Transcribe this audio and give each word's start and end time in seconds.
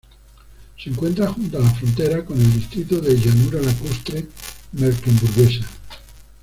Se 0.79 0.89
encuentra 0.89 1.27
junto 1.27 1.59
a 1.59 1.61
la 1.61 1.69
frontera 1.69 2.25
con 2.25 2.41
el 2.41 2.51
distrito 2.53 2.99
de 2.99 3.13
Llanura 3.15 3.61
Lacustre 3.61 4.25
Mecklemburguesa. 4.71 5.67